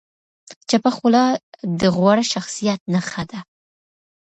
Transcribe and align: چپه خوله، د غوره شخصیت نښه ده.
چپه 0.69 0.91
خوله، 0.97 1.23
د 1.79 1.81
غوره 1.95 2.23
شخصیت 2.33 2.79
نښه 2.93 3.23
ده. 3.31 3.39